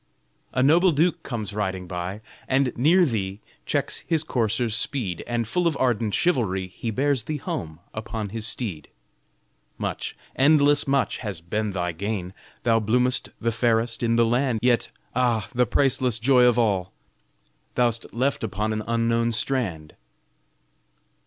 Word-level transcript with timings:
A 0.51 0.63
noble 0.63 0.91
duke 0.91 1.21
comes 1.21 1.53
riding 1.53 1.85
by, 1.85 2.21
And 2.47 2.75
near 2.75 3.05
thee 3.05 3.39
checks 3.67 3.99
his 4.07 4.23
courser's 4.23 4.75
speed, 4.75 5.23
And 5.27 5.47
full 5.47 5.67
of 5.67 5.77
ardent 5.79 6.15
chivalry 6.15 6.65
He 6.69 6.89
bears 6.89 7.25
thee 7.25 7.37
home 7.37 7.79
upon 7.93 8.29
his 8.29 8.47
steed. 8.47 8.89
Much, 9.77 10.17
endless 10.35 10.87
much, 10.87 11.17
has 11.17 11.39
been 11.39 11.73
thy 11.73 11.91
gain! 11.91 12.33
Thou 12.63 12.79
bloom'st 12.79 13.29
the 13.39 13.51
fairest 13.51 14.01
in 14.01 14.15
the 14.15 14.25
land! 14.25 14.57
Yet 14.63 14.89
ah! 15.15 15.47
the 15.53 15.67
priceless 15.67 16.17
joy 16.17 16.45
of 16.45 16.57
all, 16.57 16.91
Thou'st 17.75 18.11
left 18.11 18.43
upon 18.43 18.73
an 18.73 18.81
unknown 18.87 19.31
strand. 19.33 19.93